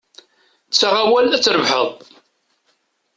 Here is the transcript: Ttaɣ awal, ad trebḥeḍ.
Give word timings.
Ttaɣ 0.67 0.93
awal, 1.03 1.27
ad 1.35 1.41
trebḥeḍ. 1.43 1.89